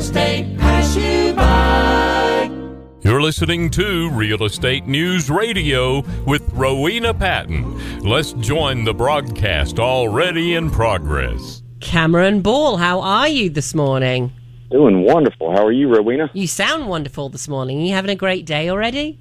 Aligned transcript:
estate 0.00 0.56
pass 0.58 0.96
you 0.96 1.34
by. 1.34 2.50
You're 3.02 3.20
listening 3.20 3.68
to 3.72 4.08
Real 4.10 4.44
Estate 4.44 4.86
News 4.86 5.28
Radio 5.28 6.00
with 6.24 6.42
Rowena 6.54 7.12
Patton. 7.12 8.00
Let's 8.00 8.32
join 8.32 8.84
the 8.84 8.94
broadcast 8.94 9.78
already 9.78 10.54
in 10.54 10.70
progress. 10.70 11.62
Cameron 11.80 12.40
Ball, 12.40 12.78
how 12.78 13.00
are 13.02 13.28
you 13.28 13.50
this 13.50 13.74
morning? 13.74 14.32
Doing 14.70 15.02
wonderful. 15.04 15.52
How 15.52 15.66
are 15.66 15.72
you, 15.72 15.94
Rowena? 15.94 16.30
You 16.32 16.46
sound 16.46 16.88
wonderful 16.88 17.28
this 17.28 17.46
morning. 17.46 17.80
Are 17.82 17.84
you 17.84 17.92
having 17.92 18.10
a 18.10 18.14
great 18.16 18.46
day 18.46 18.70
already? 18.70 19.18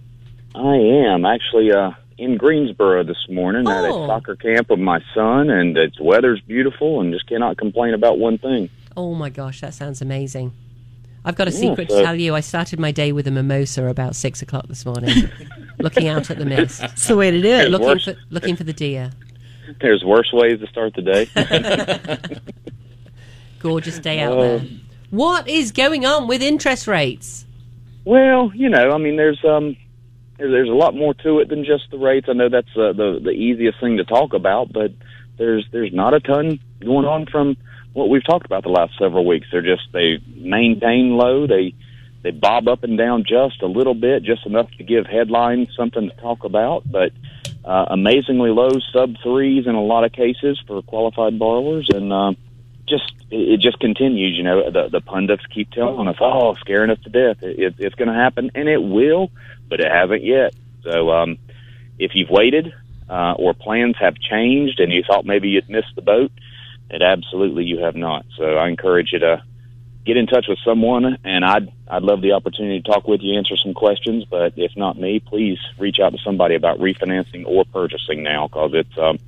I 0.55 0.75
am 0.77 1.25
actually 1.25 1.73
uh, 1.73 1.91
in 2.17 2.37
Greensboro 2.37 3.03
this 3.03 3.25
morning 3.29 3.67
at 3.67 3.83
a 3.83 3.89
Oh. 3.89 4.07
soccer 4.07 4.37
camp 4.37 4.69
with 4.69 4.79
my 4.79 4.99
son, 5.13 5.49
and 5.49 5.75
the 5.75 5.91
weather's 5.99 6.39
beautiful, 6.47 7.01
and 7.01 7.11
just 7.11 7.27
cannot 7.27 7.57
complain 7.57 7.93
about 7.93 8.17
one 8.17 8.37
thing. 8.37 8.69
Oh 8.95 9.13
my 9.13 9.29
gosh, 9.29 9.59
that 9.61 9.73
sounds 9.73 10.01
amazing. 10.01 10.53
I've 11.25 11.35
got 11.35 11.47
a 11.47 11.51
Yeah, 11.51 11.57
secret 11.59 11.89
to 11.89 11.95
so- 11.95 12.03
tell 12.03 12.15
you. 12.15 12.33
I 12.35 12.39
started 12.39 12.79
my 12.79 12.91
day 12.91 13.11
with 13.11 13.27
a 13.27 13.31
mimosa 13.31 13.85
about 13.87 14.15
six 14.15 14.41
o'clock 14.41 14.67
this 14.67 14.85
morning, 14.85 15.29
looking 15.79 16.07
out 16.07 16.29
at 16.31 16.37
the 16.37 16.45
mist, 16.45 16.79
That's 16.81 17.07
the 17.07 17.15
way 17.15 17.29
to 17.31 17.41
do 17.41 17.47
it. 17.47 17.69
looking 17.69 17.87
worse. 17.87 18.05
for 18.05 18.15
looking 18.29 18.55
for 18.55 18.63
the 18.63 18.73
deer. 18.73 19.11
There's 19.81 20.03
worse 20.03 20.31
ways 20.33 20.59
to 20.61 20.67
start 20.67 20.93
the 20.95 21.01
day. 21.01 22.39
Gorgeous 23.59 23.99
day 23.99 24.19
out 24.21 24.35
there. 24.39 24.61
What 25.09 25.47
is 25.49 25.71
going 25.71 26.05
on 26.05 26.27
with 26.27 26.41
interest 26.41 26.87
rates? 26.87 27.45
well, 28.05 28.51
you 28.55 28.69
know, 28.69 28.91
I 28.91 28.97
mean, 28.97 29.17
there's 29.17 29.43
um, 29.43 29.75
there's 30.37 30.69
a 30.69 30.73
lot 30.73 30.95
more 30.95 31.13
to 31.15 31.39
it 31.39 31.49
than 31.49 31.65
just 31.65 31.91
the 31.91 31.97
rates. 31.97 32.27
I 32.29 32.33
know 32.33 32.47
that's 32.49 32.69
uh, 32.75 32.93
the 32.93 33.19
the 33.21 33.31
easiest 33.31 33.79
thing 33.79 33.97
to 33.97 34.05
talk 34.05 34.33
about, 34.33 34.71
but 34.71 34.91
there's 35.37 35.65
there's 35.71 35.91
not 35.93 36.13
a 36.13 36.19
ton 36.19 36.59
going 36.79 37.05
on 37.05 37.25
from 37.25 37.57
what 37.93 38.09
we've 38.09 38.25
talked 38.25 38.45
about 38.45 38.63
the 38.63 38.69
last 38.69 38.93
several 38.97 39.25
weeks. 39.25 39.47
They're 39.51 39.61
just 39.61 39.91
they 39.91 40.19
maintain 40.35 41.17
low. 41.17 41.47
They 41.47 41.73
they 42.21 42.31
bob 42.31 42.67
up 42.67 42.83
and 42.83 42.97
down 42.97 43.23
just 43.23 43.61
a 43.61 43.67
little 43.67 43.93
bit, 43.93 44.23
just 44.23 44.45
enough 44.45 44.69
to 44.77 44.83
give 44.83 45.05
headlines 45.05 45.69
something 45.75 46.09
to 46.09 46.15
talk 46.17 46.43
about, 46.43 46.83
but 46.89 47.11
uh, 47.63 47.85
amazingly 47.89 48.51
low, 48.51 48.69
sub 48.91 49.15
threes 49.23 49.67
in 49.67 49.75
a 49.75 49.83
lot 49.83 50.03
of 50.03 50.11
cases 50.11 50.61
for 50.67 50.81
qualified 50.81 51.39
borrowers, 51.39 51.87
and 51.93 52.11
uh, 52.11 52.33
just 52.87 53.11
it, 53.31 53.59
just 53.59 53.79
continues. 53.79 54.35
You 54.35 54.43
know, 54.43 54.71
the 54.71 54.89
the 54.89 55.01
pundits 55.01 55.45
keep 55.53 55.71
telling 55.71 56.07
us, 56.07 56.17
"Oh, 56.19 56.55
scaring 56.55 56.89
us 56.89 56.99
to 57.03 57.09
death. 57.09 57.43
It, 57.43 57.59
it, 57.59 57.75
it's 57.79 57.95
going 57.95 58.07
to 58.09 58.13
happen," 58.13 58.51
and 58.55 58.67
it 58.67 58.81
will, 58.81 59.31
but 59.69 59.79
it 59.79 59.91
hasn't 59.91 60.23
yet. 60.23 60.53
So, 60.83 61.11
um, 61.11 61.37
if 61.97 62.11
you've 62.15 62.29
waited 62.29 62.73
uh, 63.09 63.33
or 63.33 63.53
plans 63.53 63.95
have 63.99 64.15
changed, 64.15 64.79
and 64.79 64.91
you 64.91 65.03
thought 65.03 65.25
maybe 65.25 65.49
you'd 65.49 65.69
missed 65.69 65.95
the 65.95 66.01
boat, 66.01 66.31
it 66.89 67.01
absolutely 67.01 67.63
you 67.63 67.79
have 67.79 67.95
not. 67.95 68.25
So, 68.37 68.55
I 68.55 68.67
encourage 68.67 69.13
you 69.13 69.19
to 69.19 69.41
get 70.05 70.17
in 70.17 70.27
touch 70.27 70.45
with 70.47 70.59
someone, 70.65 71.17
and 71.23 71.45
I'd 71.45 71.71
I'd 71.87 72.03
love 72.03 72.21
the 72.21 72.33
opportunity 72.33 72.81
to 72.81 72.91
talk 72.91 73.07
with 73.07 73.21
you, 73.21 73.37
answer 73.37 73.55
some 73.57 73.73
questions. 73.73 74.25
But 74.25 74.53
if 74.57 74.75
not 74.75 74.97
me, 74.97 75.19
please 75.19 75.59
reach 75.77 75.99
out 75.99 76.13
to 76.13 76.19
somebody 76.23 76.55
about 76.55 76.79
refinancing 76.79 77.45
or 77.45 77.65
purchasing 77.65 78.23
now, 78.23 78.47
because 78.47 78.71
it's 78.73 78.97
um, 78.97 79.19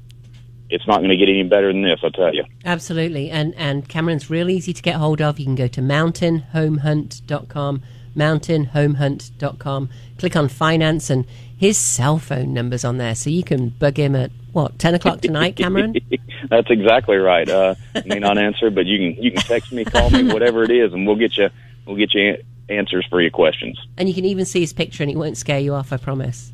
it's 0.69 0.87
not 0.87 0.97
going 0.97 1.09
to 1.09 1.17
get 1.17 1.29
any 1.29 1.43
better 1.43 1.71
than 1.71 1.83
this. 1.83 1.99
I'll 2.03 2.11
tell 2.11 2.33
you. 2.33 2.43
Absolutely. 2.65 3.29
And 3.29 3.53
and 3.55 3.87
Cameron's 3.87 4.29
real 4.29 4.49
easy 4.49 4.73
to 4.73 4.81
get 4.81 4.95
hold 4.95 5.21
of. 5.21 5.39
You 5.39 5.45
can 5.45 5.55
go 5.55 5.67
to 5.67 5.81
mountainhomehunt.com, 5.81 7.83
mountainhomehunt.com, 8.15 9.89
click 10.17 10.35
on 10.35 10.47
finance, 10.47 11.09
and 11.09 11.25
his 11.55 11.77
cell 11.77 12.17
phone 12.17 12.53
number's 12.53 12.83
on 12.83 12.97
there. 12.97 13.15
So 13.15 13.29
you 13.29 13.43
can 13.43 13.69
bug 13.69 13.97
him 13.97 14.15
at, 14.15 14.31
what, 14.51 14.79
10 14.79 14.95
o'clock 14.95 15.21
tonight, 15.21 15.55
Cameron? 15.55 15.95
That's 16.49 16.69
exactly 16.69 17.17
right. 17.17 17.47
Uh, 17.47 17.75
may 18.05 18.19
not 18.19 18.37
answer, 18.37 18.69
but 18.69 18.85
you 18.85 18.97
can 19.13 19.23
you 19.23 19.31
can 19.31 19.41
text 19.41 19.71
me, 19.71 19.85
call 19.85 20.09
me, 20.09 20.23
whatever 20.33 20.63
it 20.63 20.71
is, 20.71 20.91
and 20.91 21.05
we'll 21.05 21.15
get 21.15 21.37
you 21.37 21.49
we'll 21.85 21.95
get 21.95 22.13
you 22.13 22.35
answers 22.69 23.05
for 23.09 23.21
your 23.21 23.31
questions. 23.31 23.79
and 23.97 24.07
you 24.07 24.15
can 24.15 24.25
even 24.25 24.45
see 24.45 24.61
his 24.61 24.73
picture, 24.73 25.03
and 25.03 25.11
it 25.11 25.17
won't 25.17 25.37
scare 25.37 25.59
you 25.59 25.73
off, 25.73 25.93
I 25.93 25.97
promise. 25.97 26.51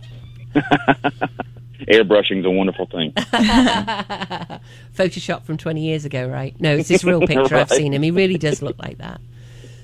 Airbrushing's 1.87 2.45
a 2.45 2.51
wonderful 2.51 2.85
thing. 2.87 3.11
Photoshop 4.93 5.43
from 5.43 5.57
20 5.57 5.81
years 5.81 6.05
ago, 6.05 6.27
right? 6.27 6.59
No, 6.59 6.75
it's 6.75 6.89
his 6.89 7.03
real 7.05 7.21
picture. 7.21 7.55
I've 7.55 7.69
seen 7.69 7.93
him. 7.93 8.01
He 8.01 8.11
really 8.11 8.37
does 8.37 8.61
look 8.61 8.77
like 8.77 8.97
that. 8.97 9.21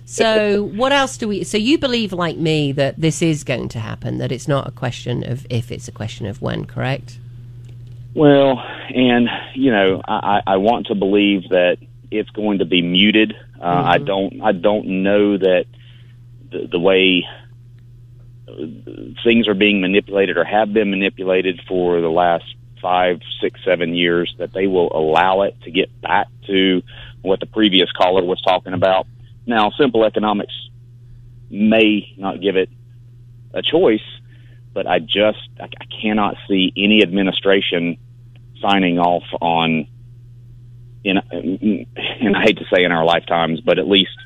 So, 0.05 0.63
what 0.63 0.91
else 0.91 1.17
do 1.17 1.27
we? 1.27 1.43
So, 1.43 1.57
you 1.57 1.77
believe, 1.77 2.11
like 2.13 2.37
me, 2.37 2.71
that 2.73 2.99
this 2.99 3.21
is 3.21 3.43
going 3.43 3.69
to 3.69 3.79
happen, 3.79 4.17
that 4.17 4.31
it's 4.31 4.47
not 4.47 4.67
a 4.67 4.71
question 4.71 5.23
of 5.29 5.47
if, 5.49 5.71
it's 5.71 5.87
a 5.87 5.91
question 5.91 6.25
of 6.25 6.41
when, 6.41 6.65
correct? 6.65 7.19
Well, 8.13 8.59
and 8.93 9.27
you 9.55 9.71
know, 9.71 10.01
I, 10.07 10.41
I 10.45 10.57
want 10.57 10.87
to 10.87 10.95
believe 10.95 11.49
that 11.49 11.77
it's 12.11 12.29
going 12.29 12.59
to 12.59 12.65
be 12.65 12.81
muted. 12.81 13.33
Uh, 13.59 13.65
I 13.85 13.97
don't. 13.97 14.41
I 14.41 14.51
don't 14.51 15.03
know 15.03 15.37
that 15.37 15.65
the, 16.51 16.67
the 16.71 16.79
way 16.79 17.25
uh, 18.47 18.53
things 19.23 19.47
are 19.47 19.55
being 19.55 19.81
manipulated 19.81 20.37
or 20.37 20.43
have 20.43 20.73
been 20.73 20.91
manipulated 20.91 21.61
for 21.67 22.01
the 22.01 22.09
last 22.09 22.45
five, 22.81 23.21
six, 23.41 23.59
seven 23.63 23.95
years 23.95 24.35
that 24.37 24.53
they 24.53 24.67
will 24.67 24.95
allow 24.95 25.43
it 25.43 25.59
to 25.63 25.71
get 25.71 25.89
back 26.01 26.27
to 26.45 26.83
what 27.21 27.39
the 27.39 27.45
previous 27.45 27.89
caller 27.93 28.23
was 28.23 28.41
talking 28.41 28.73
about. 28.73 29.07
Now, 29.45 29.71
simple 29.77 30.05
economics 30.05 30.53
may 31.49 32.13
not 32.17 32.41
give 32.41 32.55
it 32.55 32.69
a 33.53 33.61
choice, 33.61 34.01
but 34.73 34.87
I 34.87 34.99
just 34.99 35.39
I, 35.59 35.65
I 35.65 35.85
cannot 36.01 36.35
see 36.47 36.71
any 36.77 37.01
administration 37.03 37.97
signing 38.61 38.99
off 38.99 39.23
on 39.41 39.87
in 41.03 41.17
and 41.31 42.35
I 42.37 42.41
hate 42.43 42.57
to 42.57 42.65
say 42.73 42.83
in 42.83 42.91
our 42.91 43.05
lifetimes, 43.05 43.59
but 43.61 43.77
at 43.77 43.87
least 43.87 44.17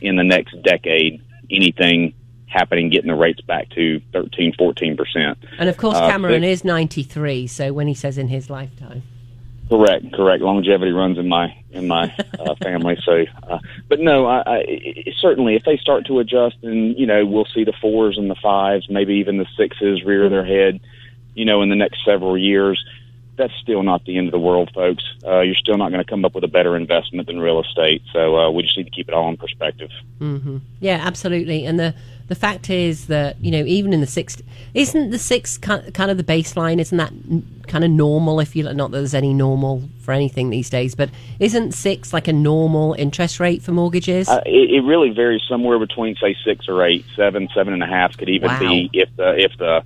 in 0.00 0.16
the 0.16 0.24
next 0.24 0.60
decade, 0.62 1.22
anything 1.50 2.14
happening 2.46 2.90
getting 2.90 3.08
the 3.08 3.14
rates 3.14 3.40
back 3.42 3.68
to 3.70 4.00
13, 4.12 4.54
14 4.58 4.96
percent. 4.96 5.38
And 5.58 5.68
of 5.68 5.76
course, 5.76 5.96
Uh, 5.96 6.08
Cameron 6.10 6.42
they- 6.42 6.50
is 6.52 6.64
93, 6.64 7.46
so 7.46 7.72
when 7.72 7.86
he 7.86 7.94
says 7.94 8.18
in 8.18 8.28
his 8.28 8.50
lifetime. 8.50 9.02
Correct, 9.72 10.12
correct. 10.12 10.42
Longevity 10.42 10.92
runs 10.92 11.16
in 11.16 11.28
my 11.28 11.56
in 11.70 11.86
my 11.88 12.14
uh, 12.38 12.54
family. 12.62 12.98
So, 13.06 13.24
uh, 13.48 13.58
but 13.88 14.00
no, 14.00 14.26
I, 14.26 14.42
I 14.44 14.56
I- 14.58 15.12
certainly 15.18 15.56
if 15.56 15.64
they 15.64 15.78
start 15.78 16.04
to 16.08 16.18
adjust, 16.18 16.56
and 16.62 16.98
you 16.98 17.06
know, 17.06 17.24
we'll 17.24 17.46
see 17.54 17.64
the 17.64 17.72
fours 17.80 18.18
and 18.18 18.28
the 18.28 18.34
fives, 18.34 18.90
maybe 18.90 19.14
even 19.14 19.38
the 19.38 19.46
sixes 19.56 20.04
rear 20.04 20.28
their 20.28 20.44
head, 20.44 20.78
you 21.34 21.46
know, 21.46 21.62
in 21.62 21.70
the 21.70 21.74
next 21.74 22.04
several 22.04 22.36
years. 22.36 22.84
That's 23.36 23.54
still 23.62 23.82
not 23.82 24.04
the 24.04 24.18
end 24.18 24.28
of 24.28 24.32
the 24.32 24.38
world, 24.38 24.70
folks. 24.74 25.02
Uh, 25.26 25.40
you're 25.40 25.54
still 25.54 25.78
not 25.78 25.90
going 25.90 26.04
to 26.04 26.08
come 26.08 26.24
up 26.24 26.34
with 26.34 26.44
a 26.44 26.48
better 26.48 26.76
investment 26.76 27.26
than 27.26 27.40
real 27.40 27.60
estate. 27.60 28.02
So 28.12 28.36
uh, 28.36 28.50
we 28.50 28.62
just 28.62 28.76
need 28.76 28.84
to 28.84 28.90
keep 28.90 29.08
it 29.08 29.14
all 29.14 29.28
in 29.30 29.36
perspective. 29.38 29.90
Yeah, 30.80 31.00
absolutely. 31.02 31.64
And 31.64 31.78
the 31.80 31.94
the 32.28 32.34
fact 32.36 32.70
is 32.70 33.06
that 33.08 33.38
you 33.40 33.50
know 33.50 33.64
even 33.64 33.92
in 33.92 34.00
the 34.00 34.06
six, 34.06 34.40
isn't 34.74 35.10
the 35.10 35.18
six 35.18 35.58
kind 35.58 35.82
of 36.10 36.16
the 36.16 36.24
baseline? 36.24 36.78
Isn't 36.78 36.98
that 36.98 37.12
kind 37.68 37.84
of 37.84 37.90
normal? 37.90 38.38
If 38.40 38.54
you 38.54 38.64
not 38.72 38.90
that 38.90 38.98
there's 38.98 39.14
any 39.14 39.34
normal 39.34 39.82
for 40.00 40.12
anything 40.12 40.50
these 40.50 40.70
days, 40.70 40.94
but 40.94 41.10
isn't 41.40 41.72
six 41.72 42.12
like 42.12 42.28
a 42.28 42.32
normal 42.32 42.94
interest 42.94 43.40
rate 43.40 43.62
for 43.62 43.72
mortgages? 43.72 44.28
Uh, 44.28 44.42
it, 44.46 44.70
it 44.70 44.80
really 44.82 45.10
varies 45.10 45.42
somewhere 45.48 45.78
between 45.78 46.16
say 46.16 46.36
six 46.44 46.68
or 46.68 46.84
eight, 46.84 47.04
seven, 47.16 47.48
seven 47.54 47.72
and 47.72 47.82
a 47.82 47.86
half 47.86 48.16
could 48.16 48.28
even 48.28 48.48
Wow. 48.48 48.58
be 48.60 48.90
if 48.92 49.08
the 49.16 49.34
if 49.36 49.56
the 49.58 49.82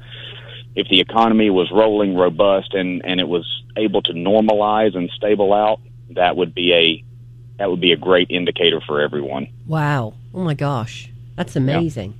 if 0.76 0.86
the 0.88 1.00
economy 1.00 1.50
was 1.50 1.70
rolling 1.72 2.14
robust 2.14 2.74
and 2.74 3.04
and 3.04 3.18
it 3.18 3.28
was 3.28 3.46
able 3.76 4.02
to 4.02 4.12
normalize 4.12 4.94
and 4.96 5.10
stable 5.10 5.52
out. 5.52 5.80
That 6.10 6.36
would 6.36 6.54
be 6.54 6.72
a 6.72 7.04
that 7.58 7.70
would 7.70 7.80
be 7.80 7.92
a 7.92 7.96
great 7.96 8.30
indicator 8.30 8.80
for 8.86 9.00
everyone. 9.00 9.48
wow! 9.66 10.14
Oh 10.32 10.44
my 10.44 10.54
gosh, 10.54 11.10
that's 11.34 11.56
amazing. 11.56 12.14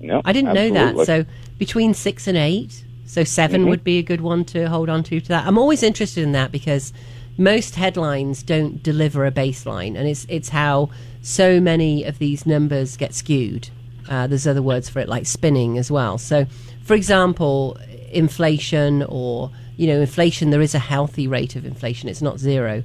No, 0.00 0.20
I 0.24 0.32
didn't 0.32 0.52
know 0.52 0.70
that. 0.70 1.06
So 1.06 1.24
between 1.58 1.94
six 1.94 2.26
and 2.26 2.36
eight, 2.36 2.84
so 3.06 3.24
7 3.24 3.62
Mhm. 3.64 3.68
would 3.68 3.84
be 3.84 3.98
a 3.98 4.02
good 4.02 4.20
one 4.20 4.44
to 4.46 4.68
hold 4.68 4.88
on 4.90 5.02
to. 5.04 5.20
To 5.20 5.28
that, 5.28 5.46
I'm 5.46 5.56
always 5.58 5.82
interested 5.82 6.22
in 6.22 6.32
that 6.32 6.52
because 6.52 6.92
most 7.38 7.74
headlines 7.76 8.42
don't 8.42 8.82
deliver 8.82 9.24
a 9.24 9.32
baseline, 9.32 9.96
and 9.96 10.06
it's 10.06 10.26
it's 10.28 10.50
how 10.50 10.90
so 11.22 11.60
many 11.60 12.04
of 12.04 12.18
these 12.18 12.44
numbers 12.46 12.96
get 12.96 13.14
skewed. 13.14 13.70
Uh, 14.08 14.26
there's 14.26 14.46
other 14.46 14.62
words 14.62 14.88
for 14.88 15.00
it, 15.00 15.08
like 15.08 15.26
spinning 15.26 15.78
as 15.78 15.90
well. 15.90 16.18
So, 16.18 16.46
for 16.82 16.94
example, 16.94 17.78
inflation 18.12 19.02
or 19.04 19.50
you 19.76 19.86
know, 19.86 20.00
inflation. 20.00 20.50
There 20.50 20.60
is 20.60 20.74
a 20.74 20.78
healthy 20.78 21.26
rate 21.26 21.56
of 21.56 21.64
inflation. 21.64 22.08
It's 22.08 22.22
not 22.22 22.38
zero. 22.38 22.82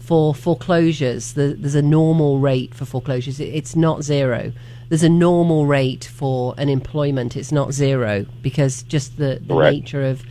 For 0.00 0.34
foreclosures, 0.34 1.34
the, 1.34 1.54
there's 1.58 1.76
a 1.76 1.82
normal 1.82 2.38
rate 2.38 2.74
for 2.74 2.84
foreclosures. 2.84 3.38
It, 3.38 3.54
it's 3.54 3.76
not 3.76 4.02
zero. 4.02 4.52
There's 4.88 5.04
a 5.04 5.08
normal 5.08 5.66
rate 5.66 6.04
for 6.04 6.54
unemployment. 6.58 7.36
It's 7.36 7.52
not 7.52 7.72
zero 7.72 8.26
because 8.42 8.82
just 8.82 9.16
the, 9.16 9.40
the 9.40 9.54
Correct. 9.54 9.74
nature 9.74 10.04
of 10.04 10.22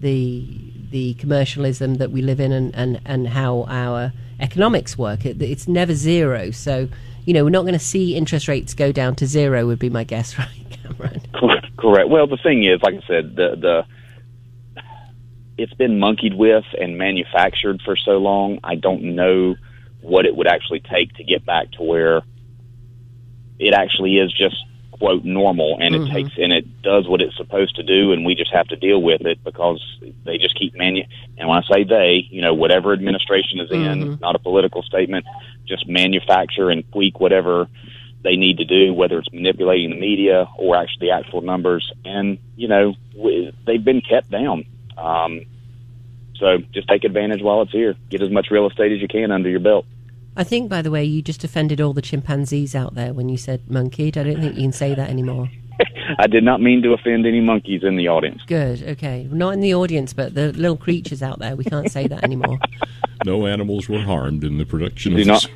the 0.00 0.64
the 0.90 1.12
commercialism 1.14 1.96
that 1.96 2.10
we 2.10 2.22
live 2.22 2.40
in 2.40 2.50
and, 2.50 2.74
and, 2.74 2.98
and 3.04 3.28
how 3.28 3.66
our 3.68 4.10
economics 4.40 4.96
work. 4.96 5.26
It, 5.26 5.42
it's 5.42 5.68
never 5.68 5.92
zero. 5.92 6.50
So, 6.50 6.88
you 7.28 7.34
know, 7.34 7.44
we're 7.44 7.50
not 7.50 7.64
going 7.64 7.74
to 7.74 7.78
see 7.78 8.16
interest 8.16 8.48
rates 8.48 8.72
go 8.72 8.90
down 8.90 9.14
to 9.16 9.26
zero. 9.26 9.66
Would 9.66 9.78
be 9.78 9.90
my 9.90 10.02
guess, 10.02 10.38
right, 10.38 10.48
Cameron? 10.70 11.20
Correct. 11.76 12.08
Well, 12.08 12.26
the 12.26 12.38
thing 12.38 12.64
is, 12.64 12.80
like 12.82 12.94
I 12.94 13.06
said, 13.06 13.36
the 13.36 13.54
the 13.54 14.82
it's 15.58 15.74
been 15.74 15.98
monkeyed 15.98 16.32
with 16.32 16.64
and 16.80 16.96
manufactured 16.96 17.82
for 17.84 17.96
so 17.96 18.12
long. 18.12 18.60
I 18.64 18.76
don't 18.76 19.14
know 19.14 19.56
what 20.00 20.24
it 20.24 20.36
would 20.36 20.46
actually 20.46 20.80
take 20.80 21.12
to 21.16 21.24
get 21.24 21.44
back 21.44 21.70
to 21.72 21.82
where 21.82 22.22
it 23.58 23.74
actually 23.74 24.16
is 24.16 24.32
just 24.32 24.56
quote 24.92 25.22
normal 25.22 25.76
and 25.80 25.94
it 25.94 26.00
mm-hmm. 26.00 26.14
takes 26.14 26.30
and 26.38 26.52
it 26.52 26.82
does 26.82 27.06
what 27.06 27.20
it's 27.20 27.36
supposed 27.36 27.76
to 27.76 27.82
do 27.84 28.12
and 28.12 28.24
we 28.24 28.34
just 28.34 28.52
have 28.52 28.66
to 28.66 28.74
deal 28.74 29.00
with 29.00 29.20
it 29.20 29.42
because 29.44 29.80
they 30.24 30.38
just 30.38 30.58
keep 30.58 30.74
manu 30.74 31.02
and 31.38 31.48
when 31.48 31.58
I 31.58 31.62
say 31.72 31.84
they, 31.84 32.26
you 32.30 32.42
know, 32.42 32.52
whatever 32.52 32.92
administration 32.92 33.60
is 33.60 33.70
in, 33.70 33.78
mm-hmm. 33.78 34.20
not 34.20 34.34
a 34.34 34.40
political 34.40 34.82
statement, 34.82 35.24
just 35.68 35.88
manufacture 35.88 36.70
and 36.70 36.90
tweak 36.92 37.20
whatever 37.20 37.68
they 38.22 38.36
need 38.36 38.58
to 38.58 38.64
do, 38.64 38.92
whether 38.92 39.18
it's 39.18 39.32
manipulating 39.32 39.90
the 39.90 40.00
media 40.00 40.48
or 40.58 40.76
actually 40.76 41.08
the 41.08 41.12
actual 41.12 41.40
numbers. 41.40 41.92
And, 42.04 42.38
you 42.56 42.68
know, 42.68 42.94
w- 43.14 43.52
they've 43.66 43.84
been 43.84 44.00
kept 44.00 44.30
down. 44.30 44.64
Um, 44.96 45.42
so 46.36 46.58
just 46.72 46.88
take 46.88 47.04
advantage 47.04 47.42
while 47.42 47.62
it's 47.62 47.72
here. 47.72 47.94
Get 48.10 48.22
as 48.22 48.30
much 48.30 48.48
real 48.50 48.68
estate 48.68 48.92
as 48.92 49.00
you 49.00 49.08
can 49.08 49.30
under 49.30 49.48
your 49.48 49.60
belt. 49.60 49.86
I 50.36 50.44
think, 50.44 50.68
by 50.68 50.82
the 50.82 50.90
way, 50.90 51.04
you 51.04 51.20
just 51.20 51.42
offended 51.42 51.80
all 51.80 51.92
the 51.92 52.02
chimpanzees 52.02 52.74
out 52.74 52.94
there 52.94 53.12
when 53.12 53.28
you 53.28 53.36
said 53.36 53.68
monkeyed. 53.68 54.16
I 54.16 54.22
don't 54.22 54.40
think 54.40 54.54
you 54.54 54.62
can 54.62 54.72
say 54.72 54.94
that 54.94 55.10
anymore. 55.10 55.50
I 56.18 56.26
did 56.26 56.44
not 56.44 56.60
mean 56.60 56.82
to 56.82 56.92
offend 56.92 57.26
any 57.26 57.40
monkeys 57.40 57.82
in 57.82 57.96
the 57.96 58.08
audience. 58.08 58.42
Good. 58.46 58.82
Okay. 58.82 59.28
Not 59.30 59.54
in 59.54 59.60
the 59.60 59.74
audience, 59.74 60.12
but 60.12 60.34
the 60.34 60.52
little 60.52 60.76
creatures 60.76 61.22
out 61.22 61.38
there. 61.38 61.56
We 61.56 61.64
can't 61.64 61.90
say 61.90 62.06
that 62.06 62.24
anymore. 62.24 62.58
No 63.24 63.46
animals 63.46 63.88
were 63.88 64.00
harmed 64.00 64.44
in 64.44 64.58
the 64.58 64.64
production 64.66 65.14
Do 65.14 65.20
of 65.22 65.26
not. 65.26 65.42
this. 65.42 65.50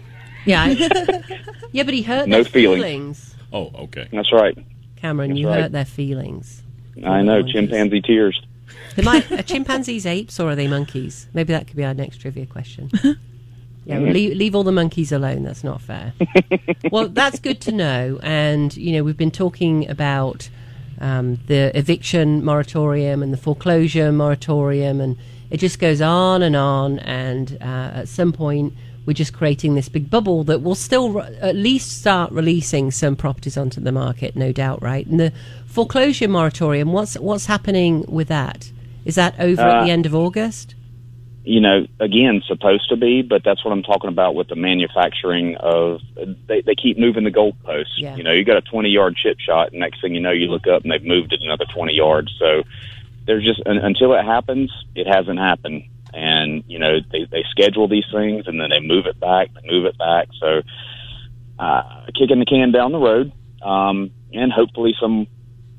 Yeah. 0.45 0.75
Yeah, 1.75 1.85
but 1.85 1.95
he 1.95 2.03
hurt 2.03 2.29
No 2.29 2.43
their 2.43 2.45
feelings. 2.45 2.83
feelings. 2.83 3.35
Oh, 3.51 3.71
okay. 3.85 4.07
That's 4.13 4.31
right. 4.31 4.59
Cameron, 4.97 5.31
That's 5.31 5.41
you 5.41 5.49
right. 5.49 5.63
hurt 5.63 5.73
their 5.73 5.87
feelings. 5.87 6.61
I 7.03 7.23
know. 7.23 7.37
monkeys. 7.37 7.53
Chimpanzee 7.55 8.03
tears. 8.03 8.43
They 8.95 9.03
might, 9.03 9.33
are 9.33 9.43
chimpanzees 9.43 10.05
apes 10.05 10.39
or 10.39 10.51
are 10.51 10.55
they 10.55 10.69
monkeys? 10.69 11.29
Maybe 11.33 11.55
that 11.55 11.67
could 11.67 11.77
be 11.77 11.85
our 11.85 11.95
next 11.95 12.19
trivia 12.19 12.47
question. 12.47 12.91
Yeah, 13.85 13.99
well, 13.99 14.13
leave, 14.13 14.37
leave 14.37 14.55
all 14.55 14.63
the 14.63 14.71
monkeys 14.71 15.11
alone. 15.11 15.43
That's 15.43 15.65
not 15.65 15.81
fair. 15.81 16.13
well, 16.93 17.09
that's 17.09 17.41
good 17.41 17.61
to 17.63 17.73
know. 17.73 18.21
And, 18.23 18.77
you 18.77 18.93
know, 18.93 19.03
we've 19.03 19.17
been 19.17 19.33
talking 19.33 19.91
about 19.91 20.49
um, 21.01 21.41
the 21.49 21.77
eviction 21.77 22.45
moratorium 22.45 23.25
and 23.25 23.33
the 23.33 23.37
foreclosure 23.37 24.13
moratorium, 24.13 25.01
and 25.01 25.17
it 25.53 25.59
just 25.61 25.79
goes 25.79 26.01
on 26.01 26.43
and 26.43 26.57
on. 26.57 26.99
And 27.01 27.59
uh, 27.61 28.01
at 28.01 28.09
some 28.09 28.33
point, 28.33 28.73
we're 29.07 29.13
just 29.13 29.33
creating 29.35 29.75
this 29.75 29.89
big 29.89 30.09
bubble 30.11 30.45
that 30.45 30.63
will 30.63 30.75
still 30.75 31.13
re- 31.13 31.39
at 31.41 31.55
least 31.57 32.01
start 32.01 32.33
releasing 32.33 32.91
some 32.91 33.17
properties 33.17 33.57
onto 33.57 33.81
the 33.81 33.93
market, 33.93 34.35
no 34.35 34.51
doubt, 34.53 34.83
right? 34.83 35.07
And 35.07 35.21
the 35.21 35.33
foreclosure 35.67 36.29
moratorium, 36.29 36.93
what's 36.93 37.15
what's 37.19 37.47
happening 37.47 38.05
with 38.09 38.29
that? 38.29 38.71
Is 39.05 39.17
that 39.17 39.35
over 39.39 39.61
at 39.61 39.81
Uh, 39.81 39.85
the 39.85 39.91
end 39.91 40.07
of 40.07 40.15
August? 40.15 40.75
you 41.45 41.61
know, 41.61 41.85
again, 41.99 42.41
supposed 42.47 42.89
to 42.89 42.95
be, 42.97 43.21
but 43.21 43.43
that's 43.43 43.65
what 43.65 43.73
I'm 43.73 43.83
talking 43.83 44.07
about 44.07 44.37
with 44.37 44.47
the 44.47 44.55
manufacturing 44.55 45.57
of. 45.57 46.01
They 46.47 46.61
they 46.61 46.77
keep 46.77 46.97
moving 46.99 47.25
the 47.25 47.33
goalposts. 47.33 47.99
Yeah. 47.99 48.15
You 48.15 48.23
know, 48.23 48.31
you 48.31 48.45
got 48.45 48.59
a 48.59 48.61
20 48.63 48.89
yard 48.91 49.17
chip 49.17 49.41
shot, 49.41 49.73
and 49.73 49.81
next 49.81 50.01
thing 50.01 50.15
you 50.15 50.21
know, 50.21 50.31
you 50.31 50.47
look 50.47 50.69
up 50.69 50.83
and 50.85 50.93
they've 50.93 51.03
moved 51.03 51.33
it 51.33 51.41
another 51.43 51.65
20 51.75 51.95
yards. 51.95 52.31
So 52.39 52.63
there's 53.27 53.45
just 53.45 53.61
un, 53.67 53.79
until 53.79 54.13
it 54.15 54.25
happens, 54.25 54.71
it 54.95 55.07
hasn't 55.07 55.39
happened. 55.39 55.85
And 56.15 56.65
you 56.67 56.79
know, 56.79 56.99
they 57.11 57.25
they 57.31 57.45
schedule 57.51 57.89
these 57.89 58.05
things 58.13 58.47
and 58.47 58.61
then 58.61 58.71
they 58.71 58.81
move 58.81 59.07
it 59.07 59.19
back, 59.19 59.49
they 59.55 59.71
move 59.71 59.87
it 59.87 59.97
back. 59.99 60.29
So 60.39 60.63
uh, 61.59 62.07
kicking 62.19 62.39
the 62.39 62.45
can 62.45 62.73
down 62.73 62.93
the 62.93 62.99
road, 62.99 63.33
um, 63.63 64.11
and 64.33 64.53
hopefully 64.53 64.95
some. 65.01 65.27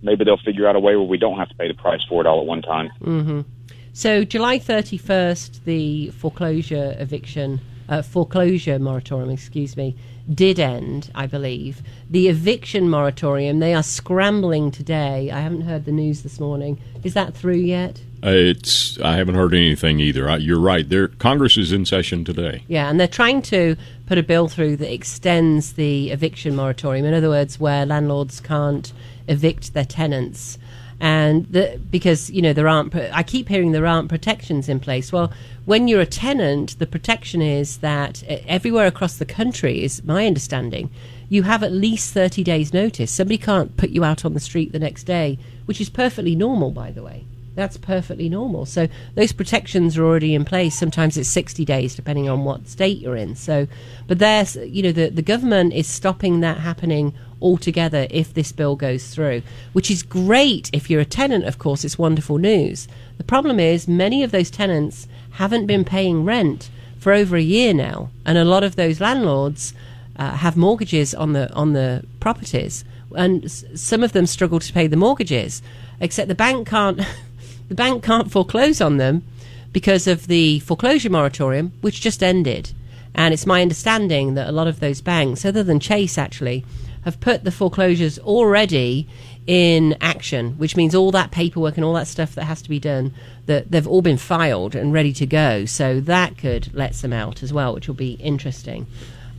Maybe 0.01 0.25
they'll 0.25 0.35
figure 0.35 0.67
out 0.67 0.75
a 0.75 0.81
way 0.81 0.97
where 0.97 1.05
we 1.05 1.17
don't 1.17 1.37
have 1.37 1.47
to 1.47 1.55
pay 1.55 1.69
the 1.69 1.73
price 1.75 2.01
for 2.09 2.19
it 2.19 2.27
all 2.27 2.41
at 2.41 2.45
one 2.45 2.61
time. 2.61 2.89
mhm 3.01 3.45
So 3.93 4.25
July 4.25 4.59
31st, 4.59 5.63
the 5.63 6.09
foreclosure 6.09 6.93
eviction, 6.99 7.61
uh, 7.89 8.01
foreclosure 8.01 8.79
moratorium, 8.79 9.29
excuse 9.29 9.75
me, 9.75 9.95
did 10.33 10.59
end, 10.59 11.11
I 11.13 11.27
believe. 11.27 11.81
The 12.09 12.29
eviction 12.29 12.89
moratorium, 12.89 13.59
they 13.59 13.73
are 13.73 13.83
scrambling 13.83 14.71
today. 14.71 15.31
I 15.31 15.41
haven't 15.41 15.61
heard 15.61 15.85
the 15.85 15.91
news 15.91 16.23
this 16.23 16.39
morning. 16.39 16.79
Is 17.03 17.13
that 17.13 17.33
through 17.33 17.57
yet? 17.57 18.01
Uh, 18.23 18.29
It's. 18.29 18.97
I 19.01 19.17
haven't 19.17 19.35
heard 19.35 19.53
anything 19.53 19.99
either. 19.99 20.29
I, 20.29 20.37
you're 20.37 20.59
right. 20.59 20.87
There, 20.87 21.09
Congress 21.09 21.57
is 21.57 21.73
in 21.73 21.85
session 21.85 22.23
today. 22.23 22.63
Yeah, 22.67 22.89
and 22.89 22.97
they're 22.99 23.07
trying 23.07 23.41
to 23.43 23.75
put 24.05 24.17
a 24.17 24.23
bill 24.23 24.47
through 24.47 24.77
that 24.77 24.93
extends 24.93 25.73
the 25.73 26.11
eviction 26.11 26.55
moratorium. 26.55 27.05
In 27.05 27.13
other 27.13 27.29
words, 27.29 27.59
where 27.59 27.85
landlords 27.85 28.39
can't 28.39 28.93
evict 29.27 29.73
their 29.73 29.85
tenants. 29.85 30.57
And 30.99 31.45
the, 31.47 31.79
because 31.91 32.29
you 32.29 32.41
know 32.41 32.53
there 32.53 32.67
aren't, 32.67 32.95
I 32.95 33.23
keep 33.23 33.49
hearing 33.49 33.71
there 33.71 33.85
aren't 33.85 34.09
protections 34.09 34.69
in 34.69 34.79
place. 34.79 35.11
Well, 35.11 35.33
when 35.65 35.87
you're 35.87 36.01
a 36.01 36.05
tenant, 36.05 36.79
the 36.79 36.87
protection 36.87 37.41
is 37.41 37.77
that 37.77 38.23
everywhere 38.27 38.87
across 38.87 39.17
the 39.17 39.25
country 39.25 39.83
is 39.83 40.03
my 40.03 40.25
understanding. 40.25 40.89
You 41.29 41.43
have 41.43 41.63
at 41.63 41.71
least 41.71 42.13
30 42.13 42.43
days' 42.43 42.73
notice. 42.73 43.11
Somebody 43.11 43.37
can't 43.37 43.75
put 43.75 43.89
you 43.89 44.03
out 44.03 44.23
on 44.23 44.33
the 44.33 44.39
street 44.39 44.71
the 44.71 44.79
next 44.79 45.05
day, 45.05 45.39
which 45.65 45.81
is 45.81 45.89
perfectly 45.89 46.35
normal, 46.35 46.71
by 46.71 46.91
the 46.91 47.01
way. 47.01 47.25
That's 47.55 47.77
perfectly 47.77 48.29
normal. 48.29 48.65
So 48.65 48.87
those 49.13 49.31
protections 49.31 49.97
are 49.97 50.03
already 50.03 50.33
in 50.33 50.43
place. 50.43 50.75
Sometimes 50.75 51.17
it's 51.17 51.29
60 51.29 51.63
days, 51.65 51.95
depending 51.95 52.27
on 52.27 52.45
what 52.45 52.67
state 52.67 52.97
you're 52.97 53.15
in. 53.15 53.35
So, 53.35 53.67
but 54.07 54.17
there's, 54.19 54.55
you 54.55 54.81
know, 54.81 54.91
the, 54.91 55.09
the 55.09 55.21
government 55.21 55.73
is 55.73 55.87
stopping 55.87 56.39
that 56.39 56.57
happening 56.57 57.13
altogether 57.41 58.07
if 58.09 58.33
this 58.33 58.51
bill 58.51 58.75
goes 58.75 59.13
through, 59.13 59.43
which 59.73 59.91
is 59.91 60.01
great. 60.01 60.69
If 60.73 60.89
you're 60.89 61.01
a 61.01 61.05
tenant, 61.05 61.45
of 61.45 61.59
course, 61.59 61.85
it's 61.85 61.97
wonderful 61.97 62.39
news. 62.39 62.87
The 63.17 63.23
problem 63.23 63.59
is 63.59 63.87
many 63.87 64.23
of 64.23 64.31
those 64.31 64.49
tenants 64.49 65.07
haven't 65.31 65.67
been 65.67 65.83
paying 65.83 66.25
rent 66.25 66.71
for 66.97 67.13
over 67.13 67.35
a 67.35 67.41
year 67.41 67.73
now, 67.73 68.09
and 68.25 68.37
a 68.37 68.45
lot 68.45 68.63
of 68.63 68.77
those 68.77 69.01
landlords 69.01 69.73
uh, 70.15 70.31
have 70.31 70.55
mortgages 70.55 71.13
on 71.13 71.33
the 71.33 71.51
on 71.53 71.73
the 71.73 72.03
properties, 72.21 72.85
and 73.15 73.43
s- 73.45 73.65
some 73.75 74.03
of 74.03 74.13
them 74.13 74.25
struggle 74.25 74.59
to 74.59 74.71
pay 74.71 74.87
the 74.87 74.95
mortgages. 74.95 75.61
Except 75.99 76.27
the 76.29 76.35
bank 76.35 76.67
can't 76.67 77.01
the 77.73 77.77
bank 77.77 78.03
can't 78.03 78.31
foreclose 78.31 78.79
on 78.81 78.97
them 78.97 79.23
because 79.71 80.05
of 80.05 80.27
the 80.27 80.59
foreclosure 80.59 81.09
moratorium, 81.09 81.73
which 81.81 82.01
just 82.01 82.21
ended. 82.21 82.71
And 83.15 83.33
it's 83.33 83.47
my 83.47 83.63
understanding 83.63 84.35
that 84.35 84.47
a 84.47 84.51
lot 84.51 84.67
of 84.67 84.79
those 84.79 85.01
banks, 85.01 85.43
other 85.43 85.63
than 85.63 85.79
Chase 85.79 86.19
actually, 86.19 86.63
have 87.03 87.19
put 87.19 87.43
the 87.43 87.49
foreclosures 87.49 88.19
already 88.19 89.07
in 89.47 89.97
action, 90.01 90.51
which 90.59 90.75
means 90.75 90.93
all 90.93 91.09
that 91.13 91.31
paperwork 91.31 91.75
and 91.75 91.83
all 91.83 91.95
that 91.95 92.05
stuff 92.05 92.35
that 92.35 92.43
has 92.43 92.61
to 92.61 92.69
be 92.69 92.77
done, 92.77 93.11
that 93.47 93.71
they've 93.71 93.87
all 93.87 94.03
been 94.03 94.17
filed 94.17 94.75
and 94.75 94.93
ready 94.93 95.11
to 95.11 95.25
go. 95.25 95.65
So 95.65 95.99
that 96.01 96.37
could 96.37 96.71
let 96.75 96.93
some 96.93 97.11
out 97.11 97.41
as 97.41 97.51
well, 97.51 97.73
which 97.73 97.87
will 97.87 97.95
be 97.95 98.13
interesting. 98.13 98.85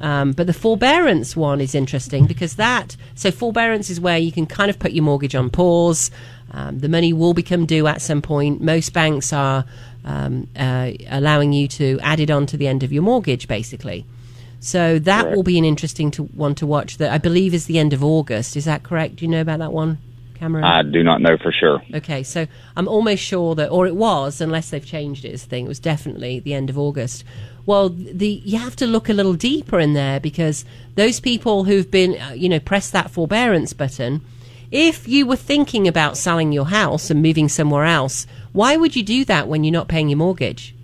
Um, 0.00 0.32
but 0.32 0.48
the 0.48 0.52
forbearance 0.52 1.36
one 1.36 1.60
is 1.60 1.72
interesting 1.72 2.26
because 2.26 2.56
that 2.56 2.96
so 3.14 3.31
forbearance 3.31 3.91
is 3.91 4.00
where 4.00 4.19
you 4.19 4.32
can 4.32 4.44
kind 4.44 4.70
of 4.70 4.81
put 4.81 4.91
your 4.91 5.05
mortgage 5.05 5.36
on 5.36 5.50
pause. 5.50 6.10
Um, 6.55 6.79
the 6.79 6.89
money 6.89 7.13
will 7.13 7.34
become 7.34 7.67
due 7.67 7.89
at 7.89 8.01
some 8.01 8.23
point. 8.23 8.61
Most 8.61 8.93
banks 8.93 9.32
are 9.32 9.65
um, 10.05 10.46
uh, 10.56 10.93
allowing 11.08 11.53
you 11.53 11.67
to 11.69 11.99
add 12.01 12.20
it 12.20 12.31
on 12.31 12.46
to 12.46 12.56
the 12.56 12.69
end 12.69 12.84
of 12.84 12.93
your 12.93 13.03
mortgage, 13.03 13.49
basically. 13.49 14.06
So 14.61 15.01
that 15.01 15.23
Correct. 15.23 15.37
will 15.37 15.43
be 15.43 15.58
an 15.58 15.65
interesting 15.65 16.13
to, 16.13 16.23
one 16.23 16.55
to 16.55 16.67
watch. 16.67 16.99
That 16.99 17.13
I 17.13 17.19
believe 17.19 17.55
is 17.55 17.67
the 17.67 17.81
end 17.81 17.93
of 17.93 18.05
August. 18.05 18.56
Is 18.56 18.67
that 18.67 18.84
correct? 18.84 19.17
Do 19.17 19.25
you 19.25 19.31
know 19.31 19.41
about 19.41 19.58
that 19.58 19.73
one, 19.73 19.99
Cameron? 20.34 20.65
I 20.65 20.82
do 20.84 21.03
not 21.03 21.20
know 21.20 21.37
for 21.37 21.51
sure. 21.51 21.82
Okay, 21.93 22.23
so 22.23 22.46
I'm 22.77 22.87
almost 22.87 23.23
sure 23.23 23.56
that, 23.56 23.70
or 23.70 23.89
it 23.89 23.96
was, 23.96 24.41
unless 24.41 24.70
they've 24.70 24.87
changed 24.87 25.25
it 25.25 25.32
as 25.32 25.44
a 25.44 25.49
thing, 25.49 25.65
it 25.65 25.69
was 25.69 25.81
definitely 25.81 26.39
the 26.39 26.55
end 26.55 26.70
of 26.70 26.79
August. 26.79 27.25
Well, 27.67 27.89
the 27.89 28.43
you 28.44 28.58
have 28.58 28.77
to 28.77 28.87
look 28.87 29.08
a 29.08 29.13
little 29.13 29.34
deeper 29.34 29.81
in 29.81 29.94
there 29.94 30.20
because 30.20 30.65
those 30.94 31.19
people 31.19 31.65
who've 31.65 31.91
been, 31.91 32.20
uh, 32.20 32.34
you 32.34 32.49
know, 32.49 32.61
press 32.61 32.91
that 32.91 33.11
forbearance 33.11 33.73
button. 33.73 34.23
If 34.71 35.06
you 35.09 35.27
were 35.27 35.37
thinking 35.37 35.87
about 35.87 36.17
selling 36.17 36.53
your 36.53 36.67
house 36.67 37.11
and 37.11 37.23
moving 37.23 37.49
somewhere 37.49 37.85
else, 37.85 38.27
why 38.53 38.77
would 38.77 38.97
you 38.97 39.03
do 39.03 39.25
that 39.27 39.49
when 39.49 39.65
you're 39.65 39.73
not 39.73 39.89
paying 39.89 40.09
your 40.09 40.19
mortgage? 40.19 40.75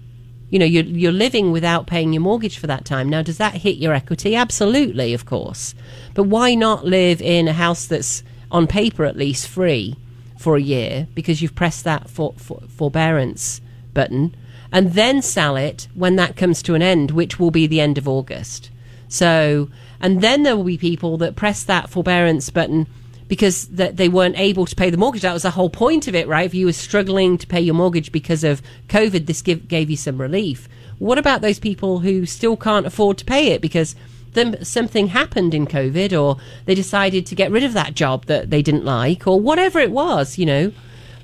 You 0.50 0.58
know, 0.58 0.64
you're, 0.64 0.84
you're 0.84 1.12
living 1.12 1.52
without 1.52 1.86
paying 1.86 2.12
your 2.12 2.22
mortgage 2.22 2.58
for 2.58 2.66
that 2.66 2.84
time. 2.84 3.08
Now, 3.08 3.22
does 3.22 3.38
that 3.38 3.54
hit 3.54 3.76
your 3.76 3.94
equity? 3.94 4.34
Absolutely, 4.34 5.14
of 5.14 5.24
course. 5.24 5.74
But 6.14 6.24
why 6.24 6.54
not 6.54 6.84
live 6.84 7.22
in 7.22 7.46
a 7.46 7.52
house 7.52 7.86
that's 7.86 8.22
on 8.50 8.66
paper 8.66 9.04
at 9.04 9.16
least 9.16 9.48
free 9.48 9.96
for 10.38 10.56
a 10.56 10.60
year 10.60 11.06
because 11.14 11.40
you've 11.40 11.54
pressed 11.54 11.84
that 11.84 12.10
for, 12.10 12.34
for, 12.36 12.62
forbearance 12.68 13.60
button 13.94 14.34
and 14.72 14.92
then 14.94 15.22
sell 15.22 15.56
it 15.56 15.88
when 15.94 16.16
that 16.16 16.36
comes 16.36 16.62
to 16.62 16.74
an 16.74 16.82
end, 16.82 17.10
which 17.10 17.38
will 17.38 17.50
be 17.50 17.66
the 17.66 17.80
end 17.80 17.98
of 17.98 18.08
August. 18.08 18.70
So, 19.08 19.68
and 20.00 20.20
then 20.20 20.42
there 20.44 20.56
will 20.56 20.64
be 20.64 20.78
people 20.78 21.16
that 21.18 21.36
press 21.36 21.64
that 21.64 21.90
forbearance 21.90 22.50
button 22.50 22.86
because 23.30 23.68
that 23.68 23.96
they 23.96 24.08
weren't 24.08 24.36
able 24.36 24.66
to 24.66 24.74
pay 24.74 24.90
the 24.90 24.96
mortgage. 24.96 25.22
That 25.22 25.32
was 25.32 25.44
the 25.44 25.52
whole 25.52 25.70
point 25.70 26.08
of 26.08 26.16
it, 26.16 26.26
right? 26.26 26.44
If 26.44 26.52
you 26.52 26.66
were 26.66 26.72
struggling 26.72 27.38
to 27.38 27.46
pay 27.46 27.60
your 27.60 27.76
mortgage 27.76 28.10
because 28.10 28.42
of 28.42 28.60
COVID, 28.88 29.26
this 29.26 29.40
give, 29.40 29.68
gave 29.68 29.88
you 29.88 29.96
some 29.96 30.20
relief. 30.20 30.68
What 30.98 31.16
about 31.16 31.40
those 31.40 31.60
people 31.60 32.00
who 32.00 32.26
still 32.26 32.56
can't 32.56 32.86
afford 32.86 33.18
to 33.18 33.24
pay 33.24 33.52
it 33.52 33.60
because 33.60 33.94
them, 34.32 34.56
something 34.64 35.06
happened 35.06 35.54
in 35.54 35.68
COVID 35.68 36.20
or 36.20 36.40
they 36.64 36.74
decided 36.74 37.24
to 37.26 37.36
get 37.36 37.52
rid 37.52 37.62
of 37.62 37.72
that 37.74 37.94
job 37.94 38.26
that 38.26 38.50
they 38.50 38.62
didn't 38.62 38.84
like 38.84 39.28
or 39.28 39.38
whatever 39.38 39.78
it 39.78 39.92
was, 39.92 40.36
you 40.36 40.44
know? 40.44 40.72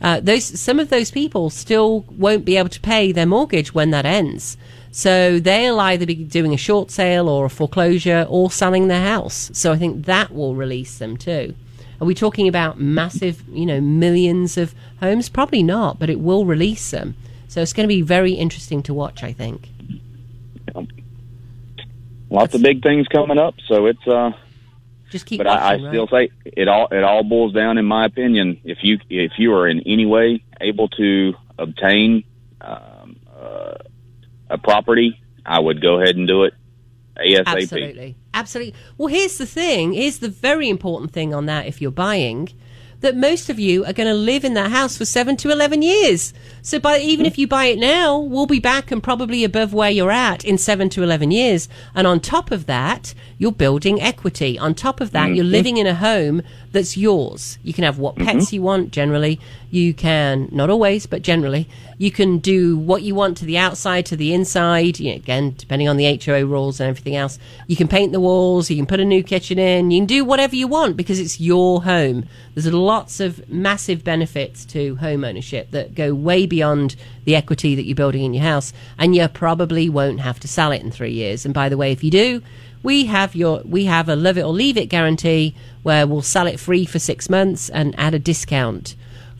Uh, 0.01 0.21
those 0.21 0.45
some 0.45 0.79
of 0.79 0.91
those 0.91 1.11
people 1.11 1.51
still 1.51 2.05
won't 2.17 2.45
be 2.45 2.57
able 2.57 2.69
to 2.69 2.81
pay 2.81 3.11
their 3.11 3.27
mortgage 3.27 3.75
when 3.75 3.91
that 3.91 4.07
ends. 4.07 4.57
So 4.93 5.41
they'll 5.41 5.81
either 5.81 6.07
be 6.07 6.15
doing 6.15 6.55
a 6.55 6.57
short 6.57 6.93
sale 6.93 7.29
or 7.29 7.47
a 7.47 7.51
foreclosure 7.51 8.27
or 8.29 8.49
selling 8.53 8.87
their 8.87 9.03
house. 9.03 9.51
So 9.55 9.73
I 9.73 9.77
think 9.77 10.07
that 10.07 10.33
will 10.33 10.55
release 10.55 10.99
them 10.99 11.17
too. 11.17 11.55
Are 12.01 12.07
we 12.07 12.15
talking 12.15 12.47
about 12.49 12.79
massive, 12.79 13.43
you 13.49 13.67
know, 13.67 13.81
millions 13.81 14.57
of 14.57 14.75
homes? 15.01 15.29
Probably 15.29 15.63
not, 15.63 15.99
but 15.99 16.11
it 16.11 16.21
will 16.21 16.45
release 16.45 16.91
them. 16.91 17.17
So 17.49 17.63
it's 17.63 17.73
going 17.73 17.89
to 17.89 17.95
be 17.95 18.03
very 18.03 18.33
interesting 18.33 18.83
to 18.85 18.95
watch, 18.95 19.23
I 19.23 19.33
think. 19.33 19.69
Lots 22.29 22.55
of 22.55 22.63
big 22.63 22.83
things 22.83 23.07
coming 23.09 23.39
up, 23.39 23.55
so 23.69 23.87
it's 23.87 24.07
uh 24.07 24.33
Just 25.11 25.27
keep 25.27 25.39
but 25.39 25.47
I, 25.47 25.53
I 25.53 25.57
watching, 25.57 25.85
right? 25.85 25.93
still 25.93 26.09
say 26.09 26.29
it 26.45 26.69
all 26.69 26.89
it 26.91 27.05
all 27.05 27.23
boils 27.23 27.55
down, 27.55 27.79
in 27.79 27.85
my 27.85 28.05
opinion, 28.05 28.61
if 28.65 28.79
you 28.83 28.99
if 29.09 29.33
you 29.39 29.55
are 29.55 29.69
in 29.69 29.81
any 29.87 30.07
way 30.07 30.43
able 30.61 30.89
to 30.89 31.35
obtain 31.59 32.25
um, 32.61 33.17
uh, 33.35 33.75
a 34.51 34.59
property, 34.59 35.21
I 35.45 35.61
would 35.61 35.81
go 35.81 36.01
ahead 36.01 36.17
and 36.17 36.27
do 36.27 36.45
it 36.45 36.55
ASAP. 37.17 37.45
Absolutely. 37.47 38.17
Absolutely. 38.37 38.75
Well, 38.99 39.09
here's 39.09 39.39
the 39.39 39.47
thing. 39.47 39.95
Here's 39.95 40.19
the 40.19 40.29
very 40.29 40.69
important 40.69 41.11
thing 41.11 41.35
on 41.35 41.47
that 41.47 41.67
if 41.67 41.81
you're 41.81 41.91
buying 41.91 42.51
that 43.01 43.17
most 43.17 43.51
of 43.51 43.59
you 43.59 43.85
are 43.85 43.93
going 43.93 44.09
to 44.09 44.15
live 44.15 44.45
in 44.45 44.55
that 44.55 44.71
house 44.71 44.97
for 44.97 45.05
7 45.05 45.37
to 45.39 45.51
11 45.51 45.83
years. 45.83 46.33
So 46.63 46.79
by 46.79 46.99
even 46.99 47.27
if 47.27 47.39
you 47.39 47.47
buy 47.47 47.67
it 47.67 47.79
now, 47.79 48.19
we'll 48.19 48.47
be 48.47 48.59
back 48.59 48.91
and 48.91 49.03
probably 49.03 49.45
above 49.45 49.75
where 49.75 49.91
you're 49.91 50.11
at 50.11 50.45
in 50.45 50.59
7 50.59 50.89
to 50.91 51.03
11 51.03 51.31
years. 51.31 51.69
And 51.95 52.07
on 52.07 52.21
top 52.21 52.51
of 52.51 52.67
that, 52.67 53.15
you're 53.39 53.53
building 53.53 54.01
equity. 54.01 54.59
On 54.59 54.75
top 54.75 55.01
of 55.01 55.11
that, 55.11 55.35
you're 55.35 55.45
mm-hmm. 55.45 55.53
living 55.53 55.77
in 55.77 55.87
a 55.87 55.95
home 55.95 56.43
that's 56.73 56.97
yours. 56.97 57.59
You 57.63 57.73
can 57.73 57.85
have 57.85 57.99
what 57.99 58.17
mm-hmm. 58.17 58.27
pets 58.27 58.53
you 58.53 58.63
want 58.63 58.93
generally. 58.93 59.41
You 59.71 59.93
can 59.93 60.49
not 60.51 60.71
always, 60.71 61.07
but 61.07 61.23
generally, 61.23 61.69
you 61.99 62.11
can 62.11 62.39
do 62.39 62.77
what 62.77 63.03
you 63.03 63.15
want 63.15 63.37
to 63.39 63.45
the 63.45 63.57
outside, 63.57 64.07
to 64.07 64.17
the 64.17 64.35
inside. 64.35 65.01
You 65.01 65.13
know, 65.13 65.17
again, 65.17 65.55
depending 65.57 65.89
on 65.89 65.97
the 65.97 66.21
HOA 66.23 66.45
rules 66.45 66.81
and 66.81 66.89
everything 66.89 67.17
else, 67.17 67.39
you 67.67 67.77
can 67.77 67.89
paint 67.89 68.13
the 68.13 68.21
walls. 68.21 68.71
You 68.71 68.77
can 68.77 68.87
put 68.87 69.01
a 69.01 69.05
new 69.05 69.23
kitchen 69.23 69.59
in. 69.59 69.91
You 69.91 70.01
can 70.01 70.07
do 70.07 70.25
whatever 70.25 70.55
you 70.55 70.69
want 70.69 70.97
because 70.97 71.19
it's 71.19 71.41
your 71.41 71.85
home. 71.85 72.27
There's 72.55 72.73
lots 72.73 73.21
of 73.21 73.49
massive 73.49 74.05
benefits 74.05 74.65
to 74.67 74.97
home 74.97 75.25
ownership 75.25 75.71
that 75.71 75.95
go 75.95 76.15
way 76.15 76.47
beyond 76.47 76.97
the 77.25 77.35
equity 77.37 77.75
that 77.75 77.85
you're 77.85 77.97
building 77.97 78.25
in 78.25 78.35
your 78.35 78.45
house, 78.45 78.73
and 78.99 79.17
you 79.17 79.27
probably 79.29 79.89
won't 79.89 80.21
have 80.21 80.39
to 80.41 80.49
sell 80.49 80.73
it 80.73 80.83
in 80.83 80.91
three 80.91 81.13
years. 81.13 81.45
And 81.45 81.55
by 81.55 81.69
the 81.69 81.77
way, 81.77 81.93
if 81.93 82.05
you 82.05 82.11
do, 82.11 82.43
we 82.83 83.07
have 83.07 83.35
your 83.35 83.63
we 83.65 83.87
have 83.87 84.09
a 84.09 84.15
love 84.15 84.39
it 84.39 84.43
or 84.43 84.53
leave 84.53 84.77
it 84.77 84.87
guarantee 84.87 85.55
where 85.83 86.07
we'll 86.07 86.23
sell 86.23 86.47
it 86.47 86.61
free 86.61 86.85
for 86.85 86.99
six 86.99 87.29
months 87.29 87.69
and 87.71 87.99
add 87.99 88.15
a 88.15 88.19
discount 88.19 88.95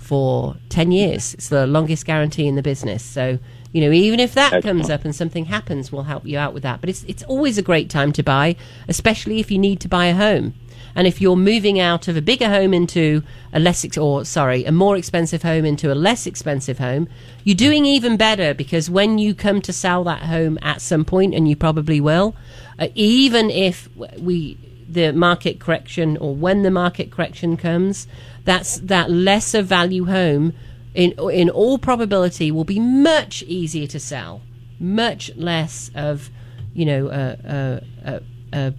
for 0.07 0.57
10 0.69 0.93
years. 0.93 1.35
It's 1.35 1.49
the 1.49 1.67
longest 1.67 2.07
guarantee 2.07 2.47
in 2.47 2.55
the 2.55 2.63
business. 2.63 3.03
So, 3.03 3.41
you 3.73 3.81
know, 3.81 3.91
even 3.91 4.21
if 4.21 4.35
that 4.35 4.63
comes 4.63 4.89
up 4.89 5.05
and 5.05 5.15
something 5.15 5.47
happens, 5.47 5.91
we'll 5.91 6.05
help 6.05 6.25
you 6.25 6.39
out 6.39 6.55
with 6.55 6.63
that. 6.63 6.81
But 6.81 6.91
it's, 6.91 7.03
it's 7.05 7.25
always 7.25 7.59
a 7.59 7.63
great 7.63 7.91
time 7.91 8.13
to 8.13 8.23
buy, 8.23 8.55
especially 8.87 9.41
if 9.41 9.51
you 9.51 9.59
need 9.59 9.81
to 9.81 9.89
buy 9.89 10.07
a 10.07 10.15
home. 10.15 10.55
And 10.95 11.07
if 11.07 11.21
you're 11.21 11.37
moving 11.37 11.79
out 11.79 12.09
of 12.09 12.17
a 12.17 12.23
bigger 12.23 12.49
home 12.49 12.73
into 12.73 13.23
a 13.53 13.59
less, 13.59 13.85
ex- 13.85 13.99
or 13.99 14.25
sorry, 14.25 14.65
a 14.65 14.73
more 14.73 14.97
expensive 14.97 15.43
home 15.43 15.65
into 15.65 15.93
a 15.93 15.95
less 15.95 16.27
expensive 16.27 16.79
home, 16.79 17.09
you're 17.45 17.57
doing 17.57 17.85
even 17.85 18.17
better 18.17 18.55
because 18.55 18.89
when 18.89 19.19
you 19.19 19.35
come 19.35 19.61
to 19.61 19.73
sell 19.73 20.05
that 20.05 20.23
home 20.23 20.57
at 20.63 20.81
some 20.81 21.05
point, 21.05 21.35
and 21.35 21.49
you 21.49 21.57
probably 21.57 22.01
will, 22.01 22.35
uh, 22.79 22.89
even 22.95 23.51
if 23.51 23.89
we 24.19 24.57
the 24.89 25.13
market 25.13 25.61
correction 25.61 26.17
or 26.19 26.35
when 26.35 26.63
the 26.63 26.71
market 26.71 27.11
correction 27.11 27.57
comes, 27.57 28.07
that's 28.45 28.79
that 28.79 29.11
lesser 29.11 29.63
value 29.63 30.07
home 30.07 30.53
in 30.95 31.13
in 31.31 31.51
all 31.51 31.79
probability 31.79 32.51
will 32.51 32.65
be 32.65 32.81
much 32.81 33.43
easier 33.45 33.87
to 33.87 34.01
sell, 34.01 34.43
much 34.81 35.35
less 35.37 35.91
of 35.95 36.31
you 36.75 36.85
know 36.85 37.09
a 37.09 37.83
a 38.05 38.23
a, 38.53 38.75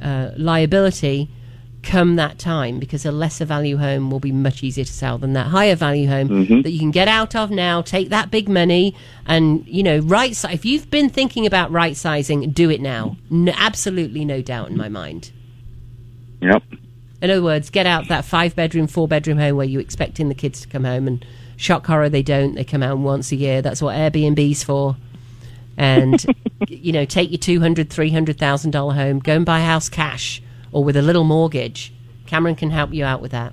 a 0.00 0.32
liability 0.36 1.28
come 1.82 2.16
that 2.16 2.38
time 2.38 2.78
because 2.78 3.06
a 3.06 3.12
lesser 3.12 3.44
value 3.44 3.76
home 3.76 4.10
will 4.10 4.20
be 4.20 4.32
much 4.32 4.62
easier 4.62 4.84
to 4.84 4.92
sell 4.92 5.16
than 5.16 5.32
that 5.32 5.46
higher 5.46 5.76
value 5.76 6.08
home 6.08 6.28
mm-hmm. 6.28 6.60
that 6.62 6.70
you 6.70 6.78
can 6.78 6.90
get 6.90 7.08
out 7.08 7.34
of 7.36 7.50
now 7.50 7.80
take 7.80 8.08
that 8.08 8.30
big 8.30 8.48
money 8.48 8.94
and 9.26 9.66
you 9.66 9.82
know 9.82 9.98
right 10.00 10.34
si- 10.34 10.52
if 10.52 10.64
you've 10.64 10.90
been 10.90 11.08
thinking 11.08 11.46
about 11.46 11.70
right 11.70 11.96
sizing 11.96 12.50
do 12.50 12.68
it 12.68 12.80
now. 12.80 13.16
N- 13.30 13.54
absolutely 13.56 14.24
no 14.24 14.42
doubt 14.42 14.70
in 14.70 14.76
my 14.76 14.88
mind 14.88 15.30
Yep. 16.40 16.62
in 17.22 17.30
other 17.30 17.42
words, 17.42 17.70
get 17.70 17.86
out 17.86 18.08
that 18.08 18.24
five 18.24 18.54
bedroom, 18.54 18.86
four 18.86 19.08
bedroom 19.08 19.38
home 19.38 19.56
where 19.56 19.66
you're 19.66 19.80
expecting 19.80 20.28
the 20.28 20.34
kids 20.34 20.60
to 20.62 20.68
come 20.68 20.84
home 20.84 21.06
and 21.06 21.24
shock 21.56 21.86
horror 21.86 22.08
they 22.08 22.22
don't. 22.22 22.54
They 22.54 22.64
come 22.64 22.82
out 22.82 22.98
once 22.98 23.32
a 23.32 23.36
year. 23.36 23.60
That's 23.62 23.82
what 23.82 23.96
Airbnb's 23.96 24.62
for. 24.62 24.96
And 25.76 26.24
you 26.68 26.92
know, 26.92 27.04
take 27.04 27.30
your 27.30 27.38
two 27.38 27.60
hundred, 27.60 27.90
three 27.90 28.10
hundred 28.10 28.38
thousand 28.38 28.70
dollar 28.70 28.94
home, 28.94 29.18
go 29.18 29.36
and 29.36 29.46
buy 29.46 29.60
a 29.60 29.64
house 29.64 29.88
cash 29.88 30.42
or 30.72 30.84
with 30.84 30.96
a 30.96 31.02
little 31.02 31.24
mortgage. 31.24 31.92
Cameron 32.26 32.56
can 32.56 32.70
help 32.70 32.92
you 32.92 33.04
out 33.04 33.20
with 33.22 33.32
that. 33.32 33.52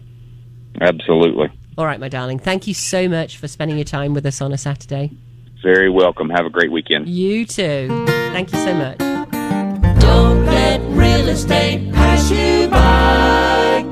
Absolutely. 0.82 1.48
All 1.78 1.86
right, 1.86 2.00
my 2.00 2.10
darling. 2.10 2.40
Thank 2.40 2.68
you 2.68 2.74
so 2.74 3.08
much 3.08 3.38
for 3.38 3.48
spending 3.48 3.78
your 3.78 3.86
time 3.86 4.14
with 4.14 4.26
us 4.26 4.42
on 4.42 4.52
a 4.52 4.58
Saturday. 4.58 5.12
Very 5.64 5.90
welcome. 5.90 6.30
Have 6.30 6.46
a 6.46 6.50
great 6.50 6.72
weekend. 6.72 7.10
You 7.10 7.46
too. 7.46 8.06
Thank 8.08 8.52
you 8.54 8.60
so 8.60 8.74
much 8.74 9.15
real 11.26 11.34
estate 11.34 11.92
pass 11.92 12.30
you 12.30 12.68
by 12.68 13.84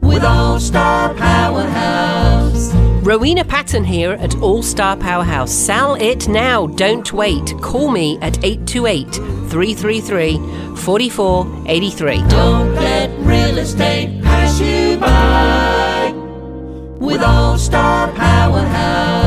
with 0.00 0.24
All 0.24 0.58
Star 0.58 1.12
Powerhouse. 1.12 2.72
Rowena 3.04 3.44
Patton 3.44 3.84
here 3.84 4.12
at 4.12 4.36
All 4.36 4.62
Star 4.62 4.96
Powerhouse. 4.96 5.52
Sell 5.52 5.96
it 5.96 6.28
now. 6.28 6.66
Don't 6.68 7.12
wait. 7.12 7.52
Call 7.60 7.90
me 7.90 8.18
at 8.22 8.42
828 8.42 9.16
333 9.50 10.38
4483. 10.76 12.28
Don't 12.28 12.74
let 12.74 13.10
real 13.18 13.58
estate 13.58 14.22
pass 14.22 14.58
you 14.58 14.96
by 14.96 16.14
with 16.98 17.22
All 17.22 17.58
Star 17.58 18.10
Powerhouse. 18.12 19.25